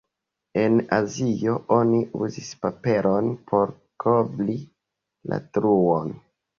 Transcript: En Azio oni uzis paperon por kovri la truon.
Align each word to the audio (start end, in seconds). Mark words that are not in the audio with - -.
En 0.61 0.79
Azio 0.97 1.53
oni 1.75 2.01
uzis 2.29 2.51
paperon 2.65 3.31
por 3.53 3.77
kovri 4.07 4.61
la 5.33 5.45
truon. 5.55 6.23